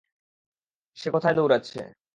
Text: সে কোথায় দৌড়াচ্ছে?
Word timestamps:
সে 0.97 1.07
কোথায় 1.09 1.35
দৌড়াচ্ছে? 1.35 1.79